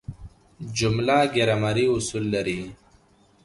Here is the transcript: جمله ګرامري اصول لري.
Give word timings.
جمله 0.77 1.17
ګرامري 1.35 1.85
اصول 1.95 2.23
لري. 2.33 2.59